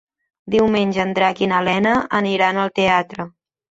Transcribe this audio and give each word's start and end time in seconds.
Diumenge 0.55 1.03
en 1.05 1.13
Drac 1.21 1.43
i 1.45 1.51
na 1.53 1.61
Lena 1.69 1.95
aniran 2.25 2.63
al 2.67 2.77
teatre. 2.83 3.33